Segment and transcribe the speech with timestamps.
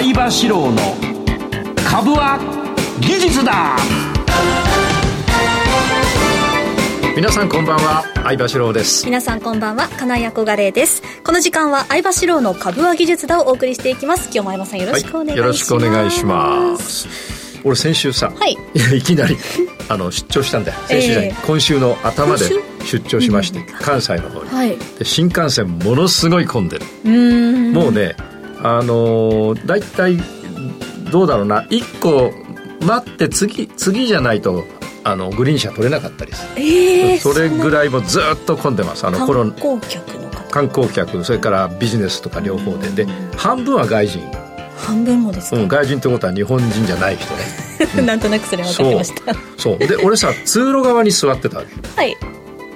[0.00, 0.78] 相場志郎の
[1.86, 2.38] 株は
[3.02, 3.76] 技術だ。
[7.14, 9.04] 皆さんこんばんは相場志郎です。
[9.04, 11.02] 皆さんこんばんは金井憧れです。
[11.22, 14.30] この時間は相場志郎の株は技術だをお送りしていきます。
[14.32, 17.60] 今日も相場さんよろしくお願いします、はい、よろしくお願いします。
[17.62, 18.56] 俺先週さ、はい、
[18.96, 19.36] いきなり
[19.90, 20.78] あの出張したんだよ。
[20.86, 22.46] 先週じゃない、えー、今週の頭で
[22.86, 26.86] 出張しまして、関西の方に、はい、で新幹線ものすごい混んでる。
[27.74, 28.16] もうね
[28.62, 30.18] あのー、大体
[31.10, 31.62] どうだろうな。
[31.62, 32.32] 1個
[32.84, 34.64] 待って次次じゃないと
[35.04, 39.06] あのグリーン車取れなかったりする、えー、それぐらいもずっと混んでます。
[39.06, 40.50] あの観光客の方。
[40.50, 42.88] 観光客それからビジネスとか両方で。
[42.90, 44.20] で半分は外人。
[44.76, 47.34] 半分もですか、うん、外人ってことは日本人じゃない人
[47.96, 49.34] ね、 なんとなくそれ分かってました。
[49.58, 49.78] そう。
[49.78, 52.00] で俺さ通路側に座ってたわけ。
[52.00, 52.16] はい。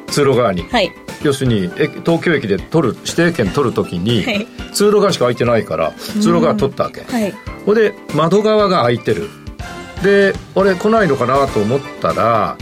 [0.09, 7.33] 通路側に、はい、要するに東京駅で取る指定券取るときに、はい、通路側しか空いてないから通路側取ったわけ、はい、
[7.65, 9.29] ほで窓側が空いてる。
[10.03, 12.59] で俺来ないのかなと思ったら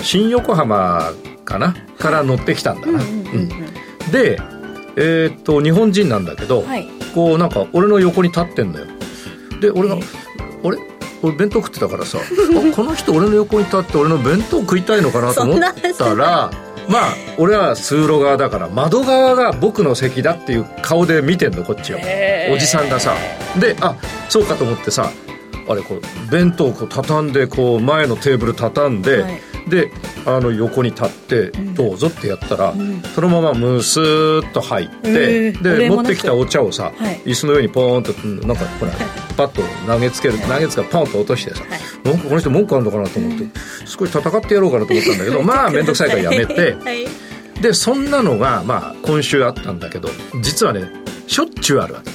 [0.00, 1.12] 新横浜
[1.44, 1.74] かな？
[1.98, 3.00] から乗ってきたんだな、
[4.12, 4.38] で
[4.96, 8.86] えー、っと日本人なんだけど、はい、こうなんか俺の横に立ってんのよ。
[9.60, 9.96] で俺が
[10.62, 10.78] 「俺
[11.22, 15.60] 俺弁当食ってたからさあこの人俺の横に立って俺の弁当食いたいのかなと思っ
[15.96, 16.50] たら
[16.88, 21.98] まあ俺は通路側だから窓側が僕の席だっていう顔で見てんのこっちを
[22.52, 23.14] おじさんがさ。
[23.58, 23.96] であ
[24.28, 25.10] そうかと思ってさ
[25.68, 29.90] あれこう弁当をこう畳んでこう前のテーブル畳んで、はい、で
[30.26, 38.12] あの横に立ってどうぞってやったら、うん、そのままムスーッと入って、で持ってきたお茶をさ、はい、椅子の上にポーンと
[38.46, 38.92] なんかほら
[39.36, 41.70] パッと投げつける投げつけポンと落としてさ、はい、
[42.04, 43.46] なんかこの人文句あるのかなと思って、
[43.86, 46.76] 少し戦ってやろうかなと思ったんだけど まあ面倒くさいからやめて、
[47.60, 50.10] でそんなのがまあ今週あったんだけど
[50.42, 50.90] 実はね
[51.26, 52.12] しょっちゅうあるわけ。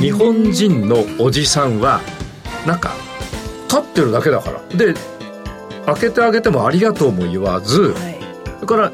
[0.00, 2.00] 日本人のおじさんは
[2.66, 2.92] なんか
[3.68, 4.60] 立ってるだけだから。
[4.76, 4.94] で
[5.86, 8.18] 開けてあげてもありがとうも言わず、はい、
[8.56, 8.92] それから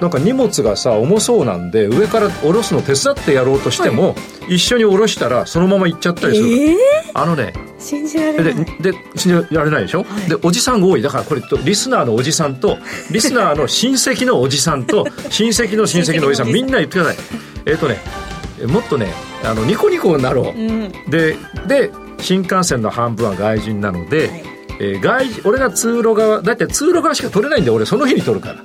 [0.00, 4.14] なんか荷物がさ重そうなんで上から下ろすの手伝ってやろうとしても、は
[4.48, 6.76] い、一緒に下ろしたらそのまま行っちゃったりする、えー、
[7.14, 8.64] あのね信じられない。
[8.64, 11.02] でで信じられないでしょ、はい、でおじさんが多い。
[11.02, 12.78] だからこれとリスナーのおじさんと
[13.12, 17.16] リスナーの親戚のおじさんと親戚の親戚のおじさんみんな言ってください。
[17.66, 18.00] えっ、ー、とね
[18.66, 19.06] もっとね
[19.44, 21.36] あのニコニコになろう、うん、で
[21.68, 24.44] で新幹線の半分は外人なので、はい、
[24.82, 28.62] えー、外俺が通路側だって通路側しか取れないんで俺その日に取るから。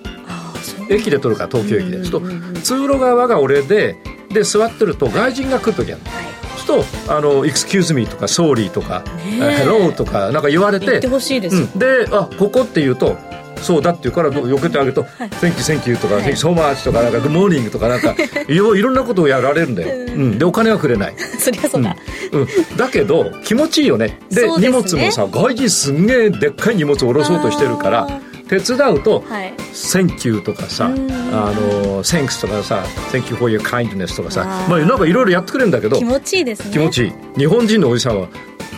[0.89, 3.97] 駅で取るから東京駅で、うんうんうん、通路側が俺で
[4.29, 6.25] で座ってると外人が来る時ある、はい、
[6.65, 9.03] そうすると「あの excuse me」とか「sorry」とか
[9.39, 10.85] 「hello」とかなんか言われて。
[10.85, 13.17] 言ってほしいです、うん、であここって言うと
[13.61, 15.03] そうだって言うからよけてあげると
[15.41, 18.15] 「Thank you thank you」とか「Thank you so much」とかなんか「Good morning」とかなんか
[18.47, 21.13] いろいろんなことをやられるんだよ、うん、でお金はくれない。
[21.39, 21.95] そりゃそうだ、
[22.31, 24.19] うん、だけど気持ちいいよね。
[24.29, 28.07] で、ね、荷物もさ外人すんげえでっかい荷物を下ろそうとしてるから
[28.47, 29.23] 手伝うと
[29.73, 36.71] 「Thank you」とかさ「あの Thanks」とかさ「Thank you for your kindness」とかさまあなんかいろいろやってくれるんだけど気持ちいいですね。
[36.71, 37.13] 気持ちいい。
[37.37, 38.27] 日本人のおじさんは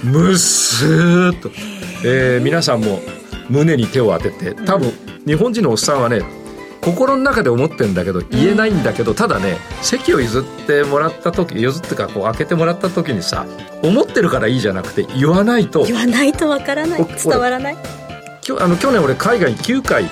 [0.03, 1.51] むすーっと、
[2.03, 3.01] えー、皆さんも
[3.50, 4.92] 胸に手を当てて多分、
[5.26, 6.22] 日本人のおっさんはね
[6.82, 13.46] 心の中で思ってんだけど言えないんだけど、ただね席を譲ってもらった時譲ってかこう開けてもらった時にさ
[13.84, 17.06] 思ってるからいいじゃなくて言わないと言わないとわからない。
[17.06, 17.78] 伝わらない。
[18.60, 20.12] あの去年俺海外に9回行っ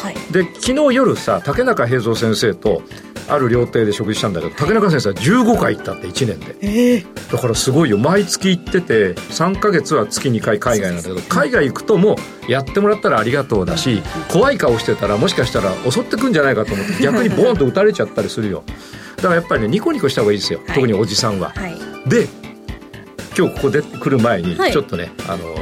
[0.00, 2.82] た、はい、で昨日夜さ竹中平蔵先生と
[3.30, 7.98] ある料亭で食事したんだけど竹中先生は15回行ったって1年で、えー、だからすごいよ。
[7.98, 12.16] 毎月行ってて3か月は月2回海外なんだけど、海外行くとも
[12.48, 18.64] うやってもらったらありがとうだし怖い顔してたらもしかしたら襲ってくんじゃないかと思って逆にボーンと撃たれちゃったりするよ。
[19.16, 21.76] だからやっぱりねニコニコした方がいいですよ、特におじさんは、はい、
[22.08, 22.26] で
[23.36, 25.54] 今日ここで来る前にちょっとね、はい、あの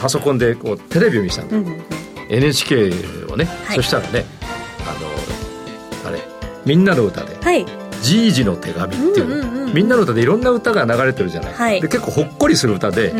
[0.00, 1.82] パソコンでこうテレビを見てたんだ、うんうん、
[2.28, 2.90] NHK
[3.32, 4.26] をね、はい、そしたらねあのあれ
[6.64, 7.66] 「みんなの歌で」はい。
[8.02, 13.14] じいじの手紙っていううんうんうん、みんなの歌でいろんな歌が流れてるじゃない、はい、で結構ほっこりする歌で、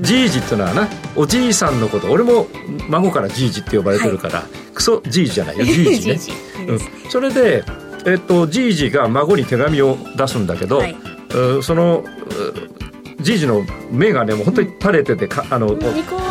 [0.00, 2.10] じいじっていうのはなおじいさんのこと。
[2.10, 2.46] 俺も
[2.88, 5.64] 孫からじいじって呼ばれてるから、はい、クソじいじじゃないよ。
[5.66, 6.20] じいじね。
[6.68, 6.80] うん、
[7.10, 7.64] それで、
[8.06, 10.96] えっと、じいじが孫に手紙を出すんだけど、はい、
[11.62, 12.04] その
[13.20, 15.74] じいじの目がねもう本当に垂れててかあの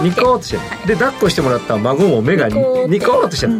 [0.01, 3.53] ニコーとして、で抱っこしてもらった孫も目がニコーとしてる、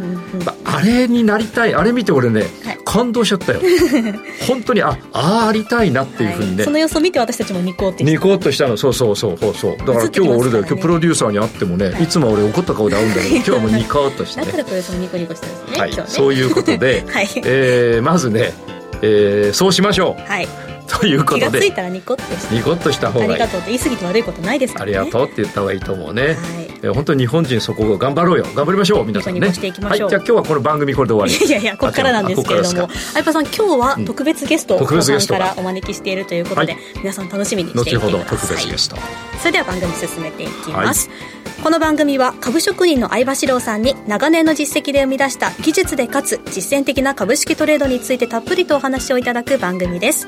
[0.64, 1.76] あれになりたい。
[1.76, 2.46] あれ見て俺ね、
[2.88, 3.60] 感動しちゃったよ
[4.48, 18.54] 本当にああありたいなっていうふうにね、その様子を見て私たちもニコーってニコーとしたのそうそうそうそうそうだから今日俺だよ今日プロデューサーに会ってもね、い、つも俺怒った顔で会うんだけど 今日はもうニコーとしてねだからプロデューサーニコニコしてるんですねはい、そういうことで、 はいえー、まずね
[19.01, 20.31] えー、そうしましょう。
[20.31, 20.48] はい。
[20.88, 21.45] ということで。
[21.45, 22.56] 気がついたらニコッとして。
[22.56, 23.31] ニコッとした方がいい。
[23.33, 24.98] ありがとうって言い過ぎて悪いことないですからね。
[24.98, 26.24] ありがとうって言った方がいいと思うね。
[26.24, 28.46] はいえ本当に日本人そこを頑張ろうよ。
[28.56, 29.40] 頑張りましょう皆さんね。
[29.40, 32.90] はい、じゃあ今日はこの番組これで終わりいやいやここからなんですけれども。
[32.90, 35.34] 相葉さん今日は特別ゲストを特別ゲスト。
[35.34, 37.98] からお招きしているということで、はい、皆さん楽しみにしていて。
[37.98, 38.98] 後ほど特別ゲスト。
[39.40, 41.16] それでは番組進めていきます、は
[41.60, 50.28] い、この番組は株職人の相場志郎さんに長年の実績で生み出した技術でかつ実践的な株式トレードについてたっぷりとお話をいただく番組です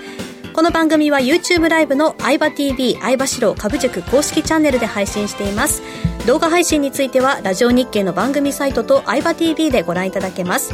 [0.53, 5.81] この番組は YouTube ライブの相場 TV 相場志郎株塾公式チャンネルで配信しています。
[6.25, 10.73] 動画配信についてはラジオ日経の番組サイトと相場 TV でご覧いただけます。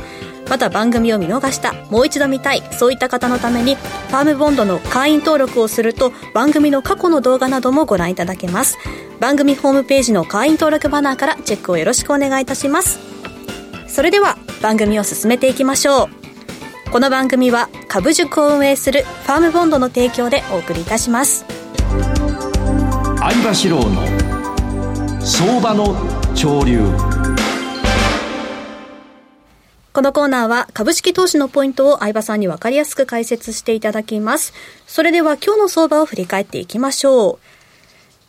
[0.49, 8.77] また番組を見逃したもう一度見たいそういった方のためにファームボンドの会員登録をすると番組の過去の動画などもご覧いただけます。
[9.19, 12.99] 番組ホームページの会員登録バナーからチェックをよろしくお願いいたします。
[13.87, 16.24] それでは番組を進めていきましょう。
[16.95, 21.45] この番組は株塾を運営するファームボンドの提供でお送りいたします
[23.19, 25.93] 相場志郎の相場の
[26.33, 26.79] 潮流
[29.91, 34.53] このコーナーは株式投資のポイントを相場さんに分かりやすく解説していただきます。
[34.87, 37.39] それでは今日の相場を振り返っていきましょ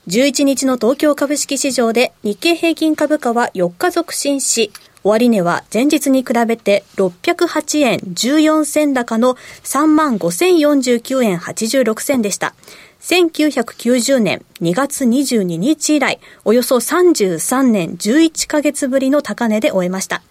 [0.07, 0.11] う。
[0.11, 4.73] 11日の東京株式市場で日経平均株価は4日続伸し、
[5.07, 12.55] 終値は前日に比べて608円14銭高の35,049円86銭でした。
[13.01, 20.23] 1990年2月22日以来、およそ33年11ヶ月ぶりの高値で終えました。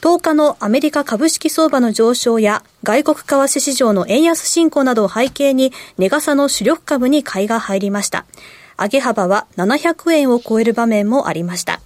[0.00, 8.26] 10日のアメリカ株式相場の上昇や外国為替市場の円安進行などを背景に、値傘の主力株に買いが入りました。
[8.76, 11.80] 上げ幅は700円を超える場面もありました。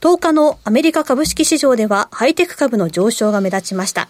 [0.00, 4.08] 10日のアメリカ株式市場ではハイテク株の上昇が目立ちました。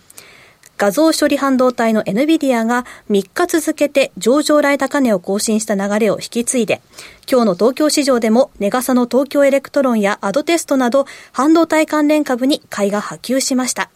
[0.76, 6.82] 画像処理半導体の NVIDIA が3日続けて上場来高値を更新した流れを引き継いで、
[7.29, 13.90] 今日の東京市場でも値がさの東京エレクトロンやアドバンテストなど半導体関連株に買いが波及しました。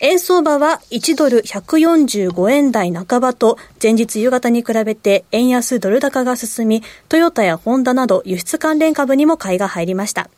[0.00, 10.28] 円相場は1ドル145円台半ばと前日夕方に比べて円安ドル高が進み、トヨタやホンダなど輸出関連株にも買いが入りました。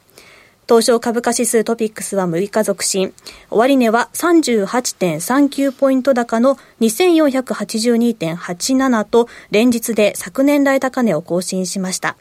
[0.71, 3.13] 東証株価指数トピックスは6日続伸。
[3.51, 12.17] 終値は38.39ポイント高の2482.87と連日で昨年来高値を更新しました。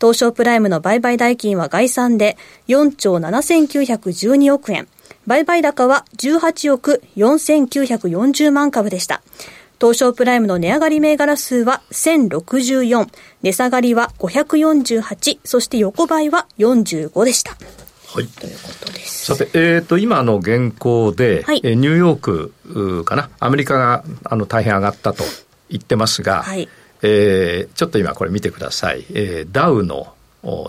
[0.00, 2.36] 東証プライムの売買代金は概算で
[2.68, 4.86] 4兆7912億円。
[5.26, 9.22] 売買高は18億4940万株でした。
[9.80, 13.08] 東証プライムの値上がり銘柄数は1064、
[13.42, 17.56] 値下がりは548、そして横ばいは45でした。
[18.10, 19.26] はい、ということです。
[19.26, 22.20] さて、えっ、ー、と、今の現行で、はい、えニューヨー
[23.00, 25.24] クかな、アメリカがあの大変上がったと
[25.68, 26.68] 言ってますが、はい、
[27.02, 29.04] えー、ちょっと今これ見てください。
[29.10, 30.14] えー、ダウの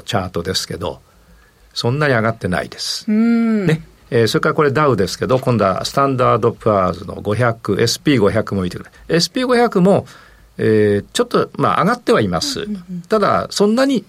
[0.06, 1.02] チャートですけど、
[1.74, 3.10] そんなに上がってないです。
[3.10, 3.84] ね。
[4.12, 9.16] えー、それからこれダウですけど、今度はスタンダードプアーズの500、SP500 も見てください。
[9.18, 10.06] SP500 も、
[10.58, 12.68] えー、ちょっと、まあ、上がってはいます。
[13.08, 14.04] ただ、そんなに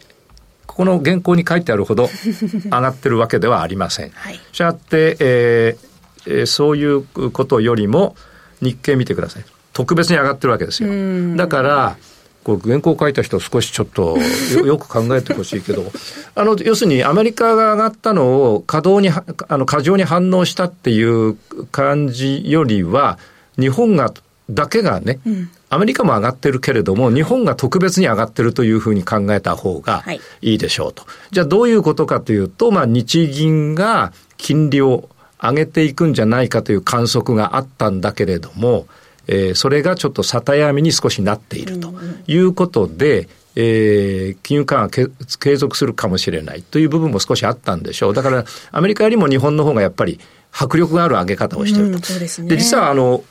[0.74, 2.08] この原稿に書いてあるほど
[2.64, 4.10] 上がってるわけではありません。
[4.14, 5.90] はい、したがって、えー
[6.26, 8.14] えー、そういうことよりも
[8.60, 9.44] 日経見てください。
[9.72, 11.36] 特別に上がってるわけですよ。
[11.36, 11.96] だから、
[12.44, 14.18] こう原稿を書いた人少しちょっと
[14.64, 15.92] よく考えてほしいけど、
[16.34, 21.36] あの、要するにアメリカが上がったのを稼働に、あの、過剰に反応したっていう
[21.70, 23.18] 感じよりは、
[23.58, 24.12] 日本が、
[24.48, 30.04] だけがね、うん、アメリカも上がってるけれども、日本が特別に上がってるというふうに考えた方が
[30.42, 31.02] いいでしょうと。
[31.02, 35.08] はい、じゃあどういうことかというと、まあ日銀が金利を
[35.40, 38.86] 上げていくんじゃないかという観測があったんだけれども、
[39.28, 41.94] えー、それがちょっと里闇に少しなっていると
[42.26, 48.14] いうことで、えー、金融緩和継続するかもしれないという部分も少しあったんでしょう。
[48.14, 50.18] だから、アメリカよりも日本の方がやっぱり
[50.52, 51.96] 迫力がある上げ方をしていると。
[51.96, 53.22] うん、で、ね、実はあの、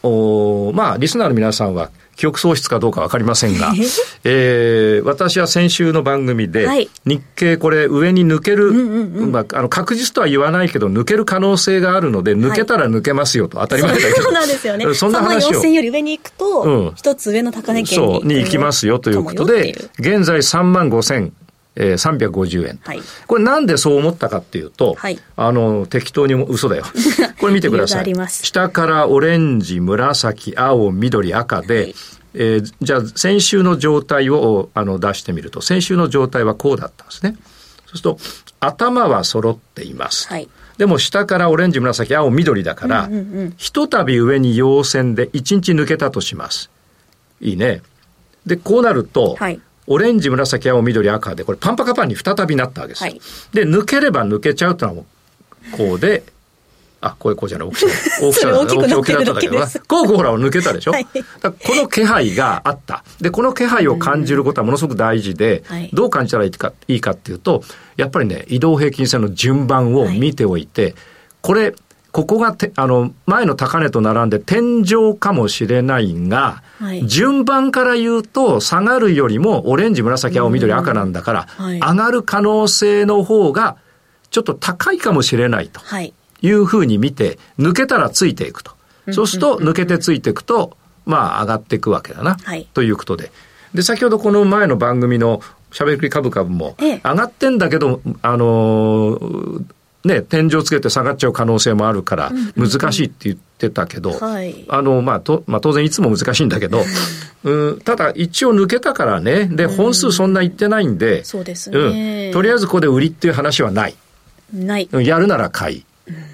[0.73, 3.71] まあ、リスナーの皆さんは記憶喪失かどうかわかりませんが、
[4.25, 14.21] えー、私は先週の番組で、はい、日経これ上に抜ける、まあ、あの確実とは言わないけど、抜ける可能性があるので、抜けたら抜けますよと、当たり前だけど。
[14.21, 14.85] そうなんですよね。
[14.93, 15.49] そんな話を。
[15.51, 18.05] 3万4000より上に行くと、一、うん、つ上の高値圏に。
[18.11, 21.31] そう、に行きますよということで、現在3万5000。
[21.79, 26.83] えー、350円、はい、これなんでそう思ったかっていうと、はい、あの、適当に嘘だよ。
[27.39, 28.15] これ見てください。
[28.27, 31.95] 下からオレンジ、紫、青、緑、赤で、はい、
[32.33, 37.37] えー、じゃあ先週の状態をあの出してみると、先週の状態はこうだったんですね。
[37.87, 38.19] そうすると、
[38.59, 40.27] 頭は揃っています。
[40.27, 46.69] はい、でも下からオレンジ、紫、青、緑だから、うんうんうん、ひとたび上に陽線で1日抜けたとします。
[47.39, 47.81] いいね。
[48.45, 53.09] で、こうなると、はい、オレンジ、紫、青、緑、赤で、これパンパカパンに再びなったわけですよ。
[53.11, 53.21] はい、
[53.53, 55.03] で、抜ければ抜けちゃうというのは
[55.75, 56.23] こうで、
[57.01, 57.87] あ、こういうこうじゃない、大きさ。
[58.21, 59.79] 大きさ大きくなってるだけです。
[59.79, 61.15] こうこうほら抜けたでしょ、はい、こ
[61.75, 63.03] の気配があった。
[63.19, 67.63] で、この気配を感じることはものすごく大事で、はい、どう感じたらいいかいいかっていうと、
[67.97, 70.95] やっぱりね、移動平均線の順番を見ておいて、はい、
[71.41, 71.73] これ、
[72.11, 83.77] ここがて、あの、前の高値と並んで天井かもしれないが、はい、順番から言うと、下がるよりも、オレンジ、紫、青、緑、赤なんだから、はい、上がる可能性の方が、
[84.31, 85.81] ちょっと高いかもしれないと
[86.41, 88.71] いうふうに見て、抜けたらついていくと。
[89.11, 92.37] そうすると、抜けてついていくと、まあ、上がっていくわけだな。
[92.43, 93.31] はい、ということで。
[93.73, 99.65] で、先ほどこの前の番組のしゃべくり株株も、上がってんだけど、あのー、
[100.05, 104.17] ね、天井つけて下がっちゃう可能性もあるから、難しいって言ってたけど、
[104.69, 106.83] あの、まあ、と、まあ、当然いつも難しいんだけど、
[107.43, 112.33] うん、ただ一応抜けたからね、で、本数そんな言ってないんで、そうですね、うん。
[112.33, 113.95] とりあえずここで売りっていう話はない。
[114.53, 114.89] ない。
[114.91, 115.85] やるなら買い。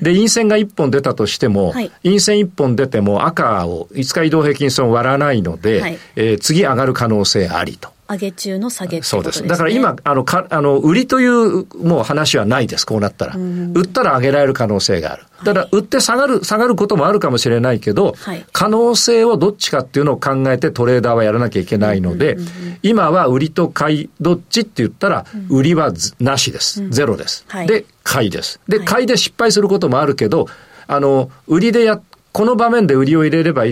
[0.02, 7.95] で、陰線が1本出たとしても、はい、陰線1本出ても赤を5日移動平均線を割らないので、はい、えー、次上がる可能性ありと。
[8.08, 9.46] 上げ中の下げ、ね、そうです。
[9.46, 13.36] だから今、あの、か、あの、売りというもう話はないです、こうなったら。
[13.36, 15.24] 売ったら上げられる可能性がある。
[15.44, 22.38] ただ、売って下がる、下がることもあるかもしれないけど、はい、可能性をどっちかっていうのを考えてトレーダーはやらなきゃいけないので、
[22.84, 26.88] 今は売りと買い、どっちって言ったら、売りはなしです。
[26.90, 27.46] ゼロです。
[27.48, 28.60] はい、で、買いです。
[28.68, 30.48] で、買いで失敗することもあるけど、
[30.88, 32.00] あの、売りでや、
[32.36, 33.64] この場面で売りを入れれば、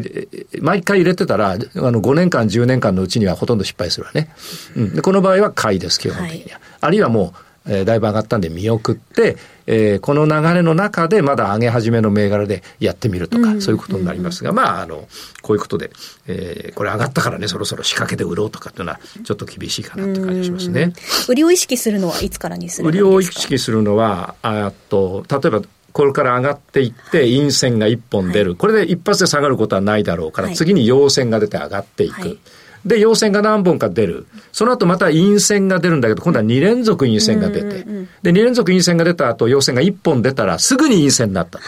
[0.62, 4.30] 毎回入れてたら、あの、5年間、10年間のうちにはほとんど失敗するわね。
[4.78, 4.96] うん。
[4.96, 6.60] で、この場合は買いです、基本的には。
[6.60, 7.34] はい、あるいはも
[7.68, 9.36] う、えー、だいぶ上がったんで見送って、
[9.68, 15.10] えー、この流れの中でまだ上げ始めの銘柄でやってみるとか、そういうことになりますが、まあ、あの、
[15.42, 15.92] こういうことで、
[16.28, 20.94] えー、これ上がったからね、そろそろ仕掛けて売ろうとかっていうのは、ちょっと厳しいかなって感じがしますね。
[21.28, 25.62] 売りを意識するのはいつからにする売りを意識するのは、あと、例えば、
[25.94, 32.20] これから上がっていって、陰線が1本出る、はい、これで一発で下がることはないだろうから、はい、次に陽線が出て上がっていく。
[32.20, 32.40] はい、
[32.86, 34.26] で、陽線が何本か出る。
[34.52, 37.86] その後また陰線が出るんだけど、今度は2連続陰線が出て。
[38.24, 41.60] で、2連続陰線が出た後、陽線が1本出たら、すぐに陰線になった。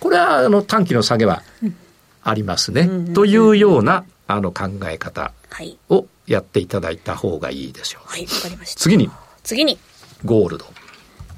[0.00, 1.42] これは、あの、短期の下げは
[2.22, 2.88] ありますね。
[3.14, 5.32] というような、あの、考え方
[5.90, 8.08] をやっていただいた方がいいでしょう。
[8.08, 8.80] はい、わかりました。
[8.80, 9.10] 次に。
[9.44, 9.78] 次に。
[10.24, 10.64] ゴールド。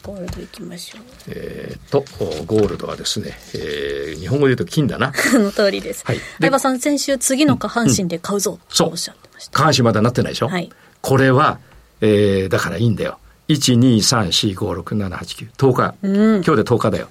[0.09, 1.03] ゴールドいきましょう。
[1.29, 2.03] えー、と、
[2.47, 5.13] ゴールドはですね、えー、日本語で言うと金だな。
[5.13, 6.03] その通りです。
[6.07, 6.21] はい。
[6.41, 9.59] 相葉さん、先週次の下半身で買うぞ、とおっしゃってました。
[9.59, 10.49] 下半身まだなってないでしょ？
[10.49, 10.71] はい。
[11.03, 11.59] これは、
[12.01, 13.19] えー、だからいいんだよ。
[13.49, 15.51] 1、2、3、4、5、6、7、8、9。
[15.59, 15.95] 10日。
[16.03, 17.09] うん、今日で10日だよ。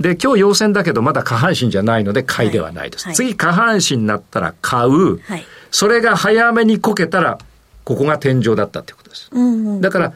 [0.00, 3.04] で、今日陽線だけどまだ下半身じゃないので買いではないです。
[3.04, 5.18] はいはい、次下半身になったら買う。
[5.18, 7.36] はい、それが早めにこけたら、
[7.84, 9.28] ここが天井だったってことです。
[9.32, 10.12] うんうん、だから、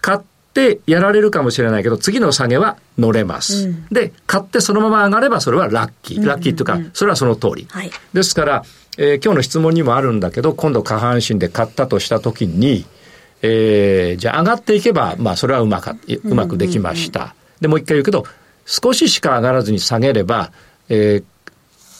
[0.00, 0.18] 買っ
[0.56, 3.68] ってやられるかもしれないけど、次の下げは乗れます。
[3.68, 6.26] うん、で、買ってそのまま上がればそれはラッキー。
[6.26, 7.66] ラッキーっていうか、それはその通り。
[7.70, 8.64] はい、ですから、
[8.96, 12.86] えー、今日の質問にもあるんだけど、今度下半身で買ったとしたときに、
[13.42, 15.94] えー、じゃあ上がっていけば、まあそれはうまか、
[16.24, 17.34] うまくできました。
[17.60, 18.24] で、もう一回言うけど、
[18.64, 20.52] 少ししか上がらずに下げれば、
[20.88, 21.24] えー、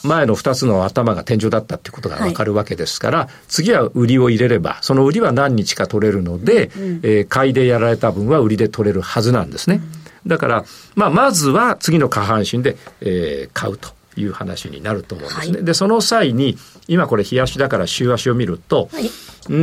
[0.07, 9.81] 前の2つの頭が天井だったってことがわかるわけですから、はい、次は売りを入れれば、その売りは何日か取れるので、うんうん、えー、買いでやられた分は売りで取れるはずなんですね。
[10.25, 13.95] うん、だから、まあ、まずは次の下半身で、えー、買うと。
[14.19, 15.57] いう話になると思うんですね。
[15.57, 16.57] はい、で、その際に、
[16.89, 19.11] 今これ日足だから週足を見ると、はい、
[19.51, 19.55] う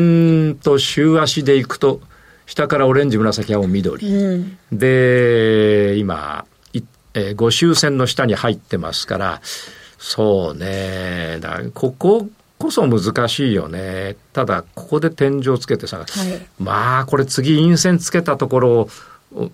[0.52, 2.02] んと、週足でいくと、
[2.46, 4.06] 下からオレンジ、紫、青、緑。
[4.06, 6.46] うん、で、今、
[7.14, 9.42] えー、5周線の下に入ってますから、
[10.04, 11.38] そうね。
[11.40, 14.18] だこここそ難しいよね。
[14.34, 16.06] ただ、ここで天井つけてさ、はい、
[16.60, 18.90] まあ、これ次陰線つけたところ、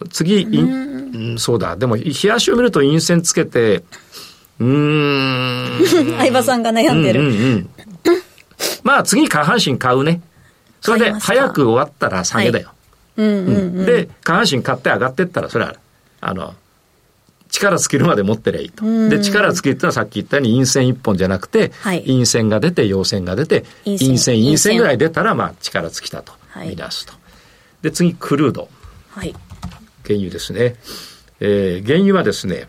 [0.09, 1.75] 次、うん、そうだ。
[1.75, 3.83] でも、冷やしを見ると陰線つけて、
[4.59, 5.81] うん。
[6.17, 7.21] 相葉さんが悩んでる。
[7.21, 7.69] うんうんうん、
[8.81, 10.19] まあ、次下半身買うね。
[10.81, 12.69] それで、早く終わったら下げだよ。
[13.17, 15.75] はい、うんうんうん、で、下半身買って上がってったら、それは、
[16.21, 16.55] あの、
[17.49, 18.85] 力尽きるまで持ってりゃいいと。
[19.09, 27.13] で、力尽きるってのはさっき言ったように陰線一本じゃなくて、はい、陰線が出て、陽線が出て、陰線、陰線ぐらい出たら、まあ、力尽きたと見出すと。
[27.13, 27.19] は
[27.81, 28.69] い、で、次、クルード。
[29.09, 29.35] はい。
[30.05, 30.75] 原油ですね。
[31.39, 32.67] えー、原油はですね、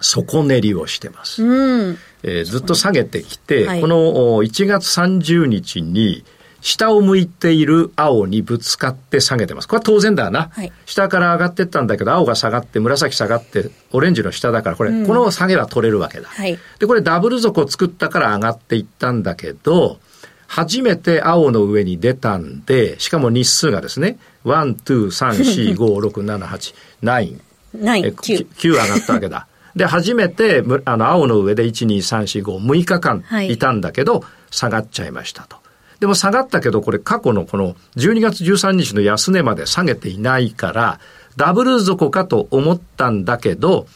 [0.00, 1.44] 底練りをしてます。
[1.44, 3.96] うん、えー、ずっと下げてきて、はい、この
[4.42, 6.24] 1月30日に
[6.62, 9.68] 下を向いている青にぶつかって下げてます。
[9.68, 10.48] これは当然だな。
[10.52, 16.28] はい下から上がってったんだけど、青が下がって、紫下がって、オレンジの下だから、これ、この下げは取れるわけだ。
[16.28, 19.98] はいで、これダブル底を作ったから上がっていったんだけど、
[20.46, 27.40] 初めて青の上に出たんで、しかも日数がですね、1、2、3、4、5、6、7、8、9。
[27.78, 28.48] 9、え9。
[28.48, 29.46] 9上がったわけだ。
[29.74, 35.61] で、初めて、むあの、青の上で1、2、3、4、5、6日間はいいたんだけど、下がっちゃいましたと。
[36.02, 40.98] でも下がったけど、これ過去のこの12月13日の安値まで下げていないから、
[41.36, 43.86] ダブル底かと思ったんだけど、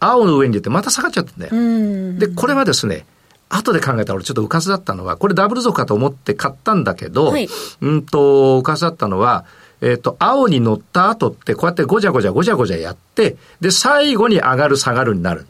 [0.00, 1.50] 青の上に出てまた下がっちゃったんだよ。
[1.54, 2.18] うん。
[2.18, 3.06] で、これはですね、
[3.50, 7.48] 後で考えたら俺ちょっと浮かずだったのは、これダブル底かと思って買ったんだけど、はい
[7.82, 9.44] うんと、浮かずだったのは、
[9.80, 15.46] えっ、と、青に乗った後ってこうやってごじゃごじゃごじゃごじゃやって、で、最後に上がる下がるになる。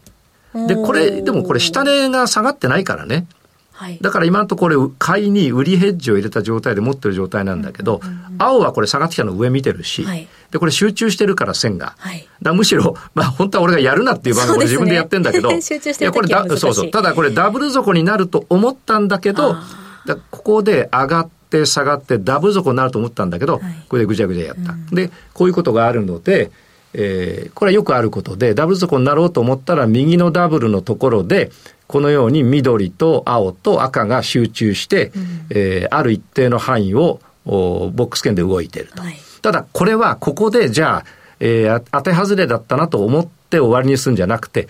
[0.67, 3.27] で、これ、でもこれ下値が下がってないからね。
[3.79, 3.99] はい。
[4.01, 8.01] だから今のところ買いに売りヘッジを入れた状態で持ってる状態なんだけど、
[8.37, 11.95] 青はこれ下がってきたの上見てるし、はいで、これ集中してるから線が。
[11.97, 16.91] はいだむしろ、まあ本当は俺がやるなっていう番組で自分でやってんだけど、 集中してるいやこれだそうそう。
[16.91, 19.65] ただこれダブル底になると思ったんだけど、あ
[20.07, 24.75] だここで上がって下がってダブル底になると思ったんだけど、はいこれでぐちゃぐちゃやった。
[24.93, 26.51] で、こういうことがあるので、
[26.95, 31.51] えーこれはよくあることで、ダブル底になろうと思ったら右のダブルのところで、
[31.89, 35.11] このように緑と青と赤が集中して、
[35.51, 39.03] えーある一定の範囲をおボックス圏で動いていると。
[39.03, 41.05] はいただ、これはここで、じゃあ、
[41.41, 44.69] えーあ当て外れだったなと思って終わりにするんじゃなくて、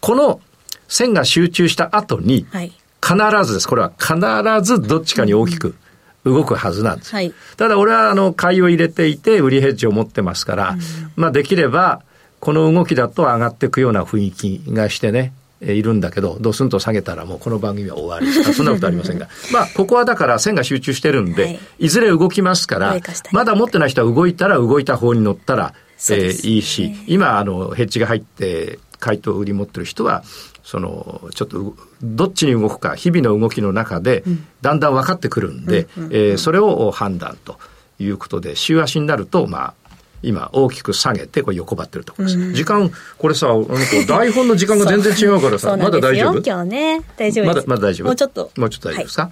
[0.00, 0.40] この
[0.88, 2.72] 線が集中した後に、はい。
[3.00, 3.68] 必ずです。
[3.68, 4.16] これは必
[4.62, 5.76] ずどっちかに大きく
[6.24, 7.14] 動くはずなんです。
[7.14, 10.76] はいただ俺はあの買いを入れていて売りヘッジを持ってますから、
[11.16, 12.02] まあできれば
[12.40, 19.28] この動きだと上がっていくような雰囲気がしてね、えーいるんだけど、ドスンと下げたらもうこの番組は終わり そんなことありませんが。
[19.52, 21.58] まあここはだから線が集中してるんで、はい。
[21.80, 22.96] い、ずれ動きますから
[23.32, 25.74] まだ持ってない人は動いたら動いた方に乗ったら、
[26.10, 30.22] えーいいし、今あのヘッジが入って回答売り持ってる人は、
[30.62, 34.22] そのちょっとうどっちに動くか日々の動きの中で
[34.60, 37.58] だんだん分かってくるんで、えーそれを判断と
[37.98, 39.87] いうことで週足になるとまあ
[40.22, 43.48] 今大きく下げてこれ横ばってるところです、時間これさ
[44.08, 46.42] 台本の時間が全然違うからさまだ大丈夫？
[46.44, 47.02] 今日ね。
[47.16, 47.46] 大丈夫。
[47.46, 48.08] まだまだ大丈夫？
[48.08, 48.50] もうちょっと。
[48.56, 49.30] もうちょっと大丈夫ですか、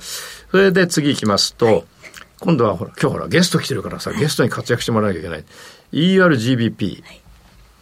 [0.51, 1.85] それで次行きますと、
[2.41, 5.45] 今度はほら今日ほらゲスト来てるからさ、ゲストに活躍してもらわなきゃいけない。
[5.93, 7.03] EURGBP、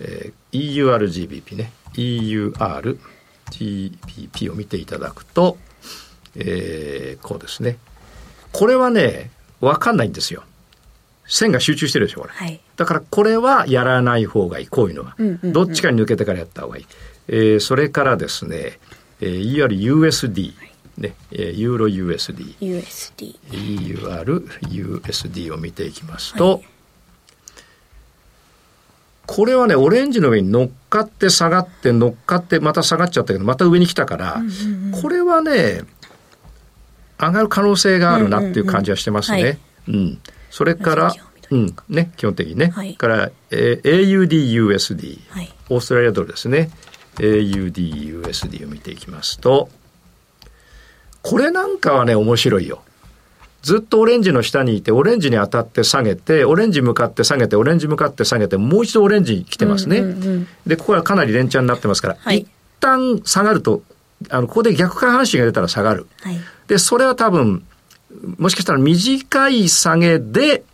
[0.00, 1.72] えー EURGBP ね。
[3.50, 5.58] EURGBP を見ていただくと、
[6.36, 7.76] えーこうですね。
[8.52, 10.44] これはね分かんないんですよ。
[11.26, 12.60] 線が集中してるでしょこれ、はい。
[12.76, 15.14] だからこれはやらない方がいい、こういうのは。
[15.18, 15.52] うんうんうん。
[15.52, 16.86] どっちかに抜けてからやった方がいい。
[17.28, 18.78] えーそれからですね、
[19.20, 20.52] えー、いわゆる USD、
[20.98, 23.36] ね、えーユーロ USD、USD。
[24.60, 26.62] EURUSD を見ていきますと、
[29.26, 34.42] これはね、オレンジの上に乗っかって下がって、乗っかってまた下がっちゃったけど、また上に来たから、
[35.00, 35.82] これはね、
[37.18, 39.58] 上がる可能性があるなっていう感じはしてますね。
[39.88, 40.18] うん
[40.50, 41.14] それから
[41.46, 42.72] 基本的、うん、ね、基本的にね。
[42.74, 45.52] はいから、えー AUDUSD、はい。
[45.70, 46.70] オーストラリアドルですね。
[47.16, 49.68] AUDUSD を見ていきますと、
[51.22, 52.82] これなんかはね、面白いよ。
[53.62, 60.00] ずっとオレンジの下にいて、オレンジに当たって下げて、オレンジ向かって下げて、オレンジ向かって下げて、もう一度オレンジに来てますね。
[60.00, 63.82] うんうんうんで、ここはかなり連チャンになってますから、はい一旦下がると、
[64.28, 66.06] あの、ここで逆下半身が出たら下がる。
[66.20, 66.38] はい。
[66.68, 67.64] で、それは多分、
[68.36, 70.64] もしかしたら短い下げで、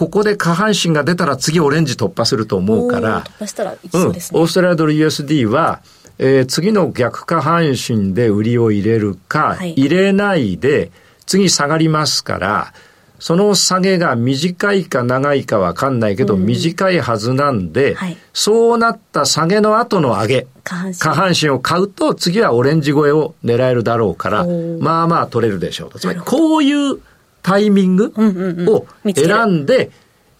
[0.00, 3.22] ここで下半身が出たら次オレンジ突破すると思うから。
[3.46, 4.40] したらいきうん、オそうですね。
[4.40, 5.82] ーストラリアドル USD は、
[6.16, 9.72] えー次の逆下半身で売りを入れるか、はい。
[9.72, 10.90] 入れないで、
[11.26, 12.72] 次下がりますから、
[13.18, 18.16] その下げが短いか長いかわかんないけど、短いはずなんで、はい。
[18.32, 20.94] そうなった下げの後の上げ、下半身。
[20.94, 24.46] 下半身を買うと、次はオレンジ越えを狙えるだろうから
[24.80, 25.98] まあまあ取れるでしょうと。
[25.98, 27.00] つまり、こういう
[27.42, 29.90] タイミングうんうんうんを選んで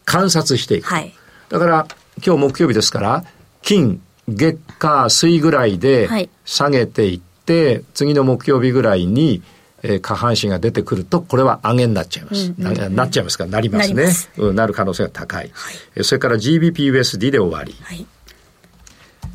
[0.05, 0.87] 観察していく。
[0.89, 1.15] はい。
[1.49, 1.87] だから、
[2.25, 3.25] 今日木曜日ですから、
[3.63, 9.43] 金、月、火、水ぐらいではい下げていって、次の木曜日ぐらいに、
[9.83, 12.53] えー下半身が出てくると、これは上げになっちゃいます。
[12.59, 13.45] ななっちゃいますか？
[13.45, 14.05] ら、なりますね。
[14.05, 15.51] なすうん、なる可能性が高い。
[15.97, 17.75] えーそれから GBPUSD で終わり。
[17.83, 18.07] はい。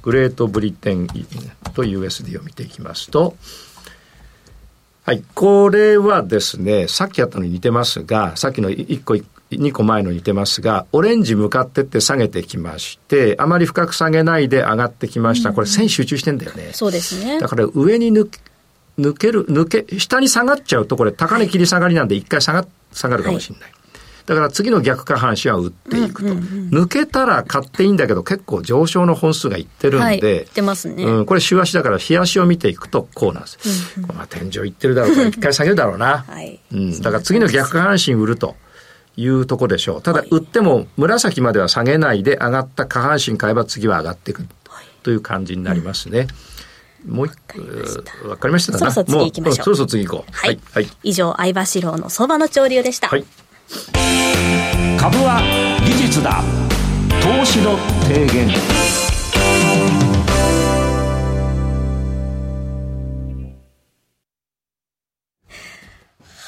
[0.04, 1.08] グレートブリテン
[1.74, 3.36] と USD を見ていきますと、
[5.06, 9.14] はい、これはですね、さっきやったのに似てますが、さっきの1個、
[9.52, 15.54] 2個前の似てますが、オレンジ向かってって下げてきまして、あまり深く下げないで上がってきました。
[15.54, 16.72] これ線集中してんだよね。
[16.74, 17.48] そうですねだ。
[17.48, 18.40] から上に抜き
[18.98, 23.75] 抜ける、抜け、下に下がっちゃうと、これ、高値切り下がりなんで、一回下が、下がるかもしれない。
[24.26, 26.30] だから次の逆下半身は売っていくと。
[26.30, 31.04] 抜けたら買っていいんだけど、結構上昇の本数がいってるんで、はい、ってますね。
[31.04, 34.00] うん、これ週足だから日足を見ていくとこうなんです。
[34.00, 36.26] うんうん、まあ天井いってるだろうから、一回下げるだろうな。
[36.28, 36.60] はい。
[36.72, 37.02] うん。
[37.02, 38.56] だから次の逆下半身売ると。
[39.18, 40.02] いうとこでしょう。
[40.02, 44.46] ただ、売っても紫までは下げないで上がった下半身買えば次は上がっていく
[45.04, 46.28] という感じになりますね。
[47.08, 47.34] うん、もう一
[48.22, 49.64] 個、わかりましたそろそろ次行きましょう。
[49.64, 50.32] そろそろ次行こう。
[50.34, 50.60] はい。
[50.74, 53.08] はい、以上、相場志郎の相場の潮流でした。
[53.08, 53.26] はい。
[54.98, 55.42] 株は
[55.86, 56.44] 技術だ。
[57.22, 58.48] 投資の提言。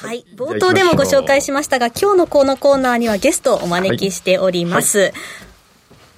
[0.00, 0.24] はい。
[0.36, 5.12] 冒頭でもご紹介しましたが、今日のこのコーナーにはゲストをお招きしております。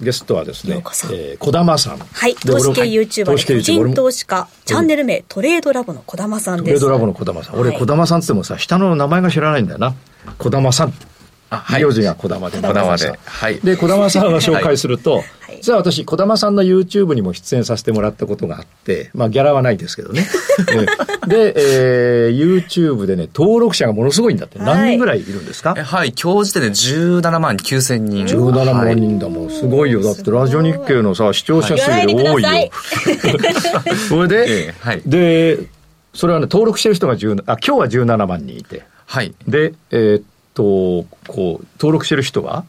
[0.01, 1.97] ゲストはですね、えー、小玉さん。
[1.99, 2.35] はい。
[2.35, 6.65] 投資系 YouTuber で個人投資家、チャンネル名、トレードラボの小玉さんです。
[6.65, 7.59] トレードラボの小玉さん。
[7.59, 9.93] 俺、小玉さんってもさ、下の名前が知らないんだよな。
[10.39, 10.93] 小玉さん。
[11.51, 11.83] あ、はい。
[11.83, 12.57] 名字が小玉で。
[12.59, 13.19] 小玉で。
[13.25, 13.59] はい。
[13.59, 15.21] で、小玉さんを紹介すると、
[15.57, 20.25] 実は私、児玉さんの YouTube にも出演させてもらったことがあって、まあ、ギャラはないですけどね。
[21.27, 24.59] で、えー、YouTube でね、登録者がものすごいんだって。
[24.59, 25.75] 何人ぐらいいるんですか？
[25.75, 28.25] はい、今日時点で17万9千人。
[28.25, 29.49] 17万人だもん。
[29.49, 30.01] すごいよ。
[30.01, 32.49] だって、ラジオ日経のさ、視聴者数より多いよ。
[34.07, 35.59] それで、はい、で、
[36.13, 38.83] それはね、登録してる人が10、あ、今日は17万人いて。
[39.05, 39.33] はい。
[39.45, 42.65] で、えー、っと、こう、登録してる人は？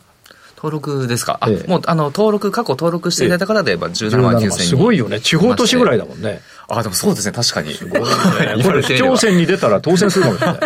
[0.56, 1.38] 登録ですか？
[1.40, 4.50] あ、ええ、もう、あの、登録、過去登録していただいたからで言えば17万9000人。
[4.60, 5.20] すごいよね。
[5.20, 6.40] 地方都市ぐらいだもんね。
[6.78, 7.74] あ、でもそうですね、確かに。
[8.62, 10.58] これ、市長選に出たら当選するかもしれない。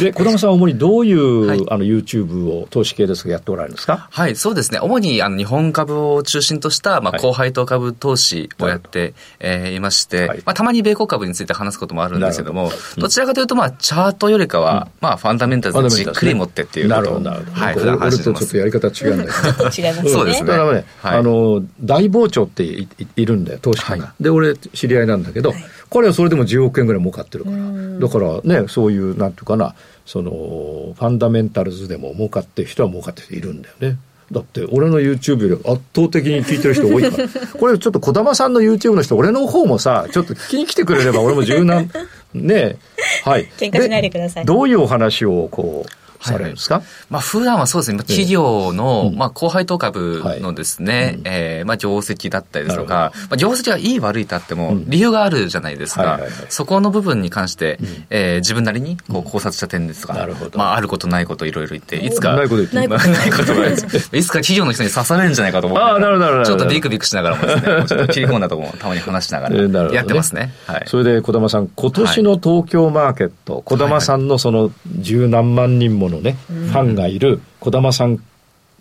[0.04, 4.08] で、小玉さんは主にどういう、はい、あの、YouTube を投資系ですがやっておられるんですか？
[4.10, 4.78] はい、そうですね。
[4.80, 17.60] 主に、あの、日本株を中心とした、まあ、高配当株投資をやって、はい、えー、いまして、はい、まあ、たまに米国株について話すこともあるんですけども、どうん、どちらかというと、まあ、チャートよりかは、うん、まあ、ファンダメンタルズじっくり持ってっていうことを、なるほど、なるほど。
[17.60, 19.70] はい、俺とちょっとやり方違うんだけど。
[19.88, 20.10] 違いますね。
[20.10, 20.48] そうですね。
[20.48, 24.14] だからね、あの、大傍聴っていいるんだよ、投資家が。
[24.20, 25.52] で、俺、知り合いなんだけど、
[25.90, 27.56] 彼はそれでも10億円ぐらい儲かってるから。
[27.56, 29.74] だからね、そういう、なんていうかな、
[30.06, 33.98] その、ファンダメンタルズでも儲かってる人は儲かってる人いるんだよね。
[34.32, 37.28] だって俺の YouTube より圧倒的に聞いてる人多いから。
[37.58, 41.90] これちょっと児玉さんの YouTube の人俺の方もさちょっと聞きに来てくれれば俺も柔軟。
[42.32, 42.76] ね
[43.22, 43.48] はい。
[43.58, 56.20] 喧嘩しないでくださいどういうお話をこうされるんですか、はい、まあ普段はそうですね、企業の、まあ高配当株のですね、はい、えー、まあ業績だったりですとか、まあ業績がいい悪いとあっても理由があるじゃないですか。
[56.48, 60.58] そこの部分に関して、うん、えー、自分なりにこう考察した点ですとか、なるほど。
[60.58, 62.88] まああることないこといろいろ言って、いつか、ないこと言って、 ない
[63.30, 63.86] ことないいつ
[64.28, 69.92] か企業の人に刺されるんじゃないかと思って、あなるほどちょっとビクビクしながらもですね、 ちょっと切り込んだとこもたまに話しながら。
[69.92, 70.52] やってますね。
[70.66, 70.82] はい。
[70.86, 78.18] それで児玉さん、今年の東京マーケット、児玉さんのその十何万人ものね、ファンがいる児玉さん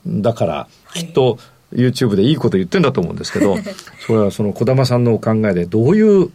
[0.08, 1.38] だから、きっと
[1.74, 3.58] YouTube でいいこと言ってんだと思うんですけど、
[4.06, 6.30] それはその児玉さんのお考えでどういう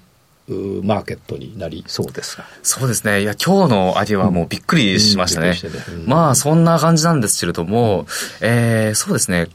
[0.83, 2.45] マーケットになりそうですか？
[2.63, 3.23] そうですね。
[3.23, 5.59] いや、今日の上げはもうびっくりしましたね。
[5.89, 8.07] うんうん、まあ、そんな感じなんですけれども、
[8.41, 9.49] えー、そうですね。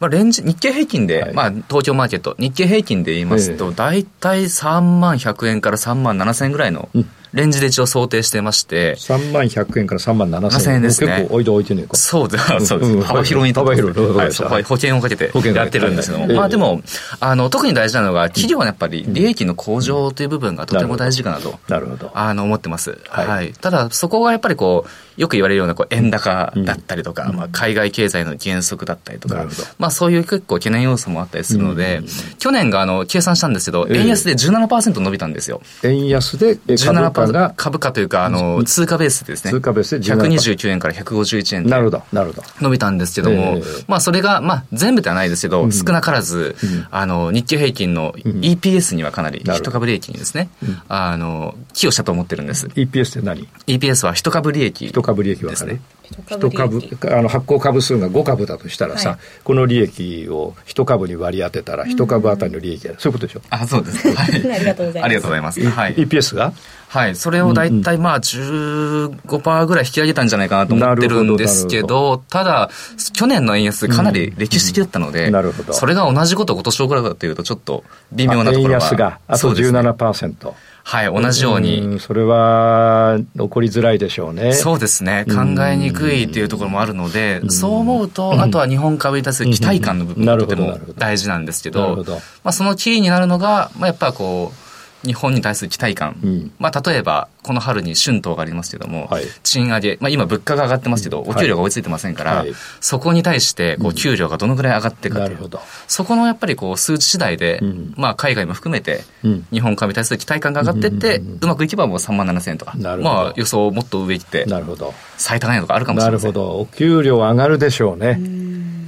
[0.00, 6.88] まあ、レンジ、日経平均で、はい、まあ、東京マーケット、日経平均で言いますと、大体3万100円から3万7000円ぐらいの
[7.32, 8.94] レンジで一応想定してまして。
[8.96, 11.08] 3万100円から3万7000円ですね。
[11.08, 11.96] 結構置いて置いてねえか。
[11.96, 12.66] そうです。
[12.66, 13.02] そうです。
[13.02, 14.04] 幅広に幅広い。
[14.44, 16.34] はい、保険をかけてやってるんですけども。
[16.34, 16.82] まあでも、
[17.20, 21.58] あの、特に大事なのが、企業はやっぱり利益の向上という部分がとても大事かなと。
[21.68, 22.10] なるほど。
[22.14, 22.98] あの、思ってます。
[23.08, 23.52] はい。
[23.52, 32.02] ただ、そこがやっぱりこう、よく言われるようなこう円高だったりとか、まあ海外経済の減速だったりとか、まあそういう結構懸念要素もあったりするので、
[32.38, 35.60] 去年があの、計算したんですけど、円安で17%伸びたんですよ。
[35.82, 39.50] 円安で株価が株価というか、あの、通貨ベースですね。
[39.50, 42.42] 通貨ベースで129円から151円なるほど、なるほど。
[42.60, 52.66] 伸びたんですけども、えー、まあそれが、まあ全部ではないですけど、うん、少なからず、うん、あの、日経平均の EPS にはかなり、一株利益にですね、うん、あの、寄与したと思ってるんです。
[52.68, 55.80] EPS って何 ?EPS は一株利益、一株利益はですね。
[56.26, 56.80] 一株
[57.12, 63.42] あの発行株数が5株だとしたらさ、はい、この利益を一株に割り当てたら一株当たりの利益が、そういうことでしょ？
[63.50, 65.04] あそうです、はい、 ありがとうございます。
[65.04, 66.52] ありがとうございます、はい、EPS が？
[66.88, 67.16] はい。
[67.16, 72.70] それを大体まあ15%ぐらい引き上げたんじゃないかなと思ってるんですけどただ
[73.12, 75.72] 去年の円安かなり歴史的だったので、うんうん、なるほど。
[75.72, 80.52] それが同じことを今年起こるかというとちょっと微妙なところが円安があと17%、
[80.84, 82.00] はい、同じように。
[82.00, 84.54] それは起こりづらいでしょうね。
[84.54, 85.26] そうですね。
[85.28, 92.04] 考えにくいっていうところもあるので、そう思うと、あとは日本株に対する期待感の部分がとても大事なんですけど、
[92.42, 94.67] まあ、そのキーになるのが、まあ、やっぱこう、
[95.04, 105.50] 日本に対する期待感、うん、まあ、例えばこの春に春闘がありますけども、はい、賃上げ、まあ、今物価が上がってますけど、お給料が追いついてませんから、はい、そこに対してこう給料がどのぐらい上がっていくかという、うん、
[105.86, 109.04] そこのやっぱりこう数値次第で、うん、まあ、海外も含めて、
[109.52, 114.94] 日本株に対する期待感が上がっていって、うまくいけばもう3万7000円とか、まあ、予想をもっと上行って、なるほど。
[115.16, 116.32] 最高値とかあるかもしれません。
[116.32, 116.60] なるほど。
[116.60, 118.20] お給料上がるでしょうね。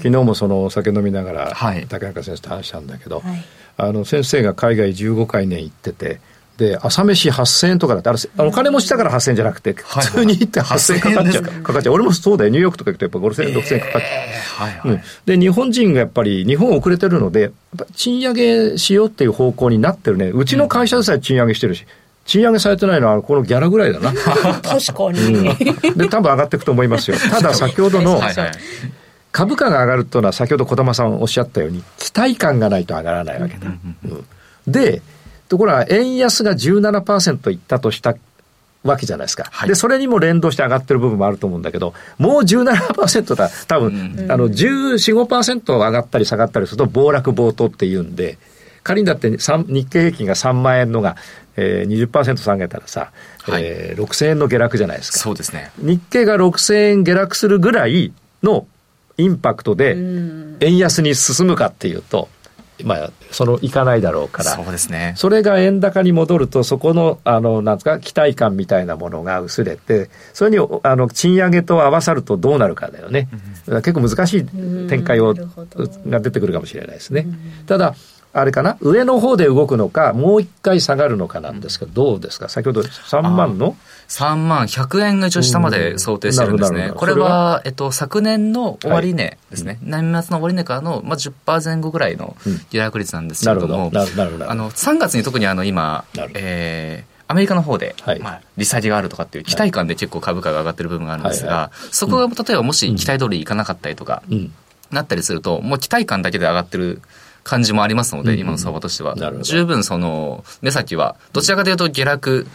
[0.00, 3.44] 昨日もそのお酒飲みながら、はい、竹中先生と話したんだけど、はい、
[3.76, 6.20] あの先生が海外15回年行ってて、
[6.60, 11.44] で、朝飯8000円とかだって、あの、お金持ちだから8000円じゃなくて、普通に行って8000円かかっちゃう。
[11.44, 11.94] かかっちゃう。
[11.94, 12.50] 俺もそうだよ。
[12.50, 14.68] ニューヨークとか行くとやっぱ5000円、6000円かかっちゃう。
[14.68, 17.50] はいはい、で、日本人がやっぱり、日本遅れてるので、
[17.94, 20.26] 賃上げしようっていう方向になってるね。
[20.26, 21.86] うちの会社でさえ賃上げしてるし。
[22.26, 24.12] 賃上げされてないのはこのギャラぐらいだな。
[24.62, 27.16] 確かに、うん、で、多分上がっていくと思いますよ。
[27.16, 28.20] ただ先ほどの、
[29.32, 33.68] 株価が上がるというのは先ほど小玉さんおっしゃったように、期待感がないと上がらないわけだ。
[33.68, 34.24] うん、
[34.66, 35.02] で、
[35.48, 38.14] ところが円安が17%いったとした
[38.82, 48.38] わけじゃないですか、はい、でそれにも連動して上がってる部分もあると思うんだけどもう17%だ多分、うん、あの1415%上がったり下がったりすると暴落暴騰っていうんで
[48.82, 51.16] 仮にだって日経平均が3万円のが、
[51.56, 53.12] えー、20%下げたらさ、
[53.42, 55.18] はい、えー、6000円の下落じゃないですか。
[55.18, 55.70] そうですね。
[55.76, 58.66] 日経が6000円下落するぐらいの
[59.20, 59.96] インパクトで
[60.60, 62.28] 円安に進むかっていうと、
[62.84, 65.14] まあ、そのいかないだろうから、そうですね。
[65.16, 73.28] それが円高に戻ると、そこの、あの、なんですか、期待感みたいなものが薄れて、それに、あの、賃上げと合わさるとどうなるかだよね。
[73.66, 74.44] うん、結構難しい
[74.88, 75.34] 展開を、
[76.08, 77.26] が出てくるかもしれないですね。
[77.66, 77.94] ただ、
[78.32, 78.76] あれかな？
[78.80, 82.48] 上の方で動くのか、もう一回下がるのかなんですけど、どうですか？
[82.48, 83.76] 先ほど3万の
[84.08, 86.92] ？3万100円が一応下まで想定してるんですね。
[86.94, 89.78] これは、えっと、昨年の終値ですね。
[89.88, 92.36] はい、年末の終値からの、まあ、10%前後ぐらいの
[92.70, 104.22] 下落率なんですけれども、あの、3月に特にあの、今、えー、アメリカの方で、はい、まあ、利下げがあるとかっていう期待感で結構株価が上がってる部分があるんですが、はいはい、そこが例えばもし期待通りいかなかったりとか、
[104.90, 107.00] なったりすると、もう期待感だけで上がってる
[107.44, 109.16] 感じもありますので、今の相場としては。
[109.42, 112.46] 十分その、目先は、どちらかというと下落、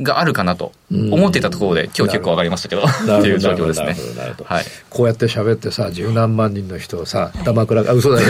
[0.00, 3.94] があるかなと思っていたところで、今日結構上がりましたけど、っていう状況ですね。
[4.44, 8.28] はい、こうやって喋ってさ、十何万人の人をさ、玉倉、あ、嘘だよ、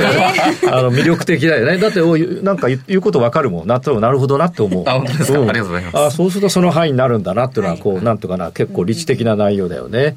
[0.70, 1.78] あの、魅力的だよね。
[1.78, 2.00] だって、
[2.42, 3.66] なんか言うことわかるもん。
[3.66, 4.84] ななるほどなって思う。
[4.86, 5.96] あ、本当ですか、うん、ありがとうございます。
[5.98, 10.16] あ、そうするとその範囲になるんだなっていうのは、こう、なんとかな、結構理知的な内容だよね。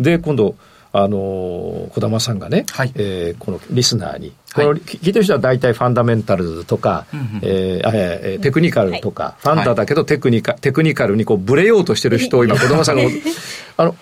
[0.00, 0.56] で、今度、
[0.92, 13.02] あの児玉さんがね、はい、えー、このリスナーに、この聞いてる人は大体ファンダメンタルズとか、はい、えー、えー、テクニカルとか、ファンダだけどテクニカテクニカルにこうブレようとしてる人を今児玉さんが
[13.76, 13.96] あの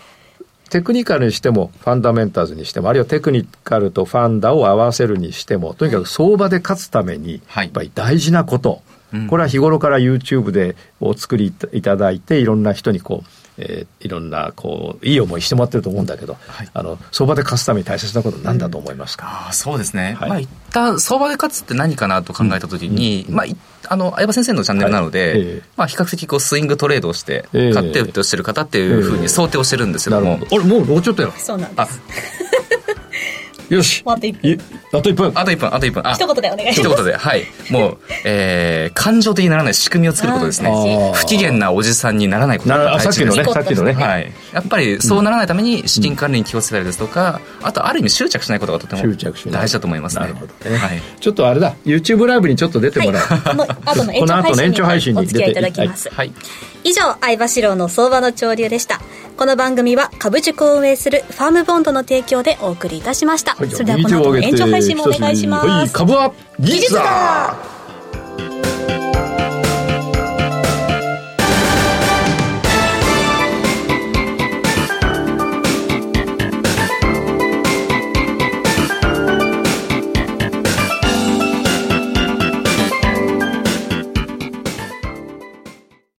[0.70, 23.46] テクニカルにしてもファンダメンタルズにしてもあるいはテクニカルとファンダを合わせるにしてもとにかく相場で勝つためにやっぱり大事なこと、はい、これは日頃から YouTube でお作りいただいていろんな人にこうえー、いろんなこういい思いしてもらってると思うんだけど、はい、あの相場で勝つために大切なことなんだと思いますか、うん、あそうですね、はい、まあ一旦相場で勝つって何かなと考えたときに、うん、まあ
[23.90, 25.40] あの相葉先生のチャンネルなので、はい。
[25.40, 32.00] えー、まあ比較的こうスイングトレードをして買って売ってをしてる方っていうふうに想定をしてるんですけども、えーえー、あれもうもうちょっとよそうなんです。
[33.74, 34.02] よし。
[34.06, 34.77] あと1分。
[34.92, 35.32] あと1分。
[35.34, 36.02] あと1分、あと1分。
[36.12, 36.90] 一言でお願いします。
[36.92, 37.46] 一言で、はい。
[37.70, 41.12] もう、えー、感情的にならない仕組みを作ることですね。
[41.14, 43.92] 不機嫌なおじさんにならないことがさっきのね、さっきのね。
[43.92, 44.32] はい。
[44.58, 49.02] やっぱりそうならないために資金管理に気をつけたりですとか、あとある意味執着しないことがとても
[49.50, 50.22] 大事だと思いますね。
[50.22, 50.76] なるほどね。
[50.76, 51.02] はい。
[51.20, 53.22] ちょっとあれだ、YouTube ライブにちょっと出てもらう。
[53.28, 56.10] この後の延長配信にお付き合いいただきます。
[56.10, 56.32] はい。
[56.84, 59.00] 以上、相場志郎の相場の潮流でした。
[59.36, 63.54] この番組は株塾を運営するファームボンドの提供でお送りいたしました。
[63.54, 65.66] はい、それではこの後の延長配信もお願いします。
[65.68, 67.77] はい、株は技術だ